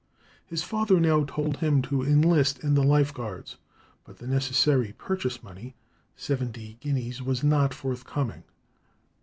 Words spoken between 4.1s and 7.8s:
the necessary purchase money, seventy guineas, was not